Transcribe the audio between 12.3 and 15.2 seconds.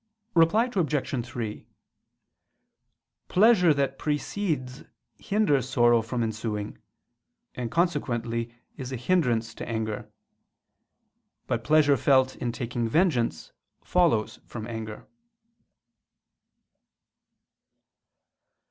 in taking vengeance follows from anger.